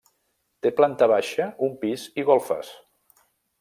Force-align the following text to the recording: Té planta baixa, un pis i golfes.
Té 0.65 0.71
planta 0.79 1.09
baixa, 1.13 1.47
un 1.69 1.79
pis 1.85 2.09
i 2.23 2.27
golfes. 2.31 2.77